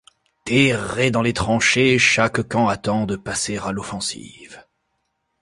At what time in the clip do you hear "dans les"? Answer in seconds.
1.11-1.31